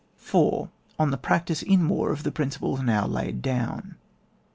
[0.25, 3.95] IV.—ON THE PRACTICE IN WAR OF THE PRINCIPLES NOW LAD) DOWN.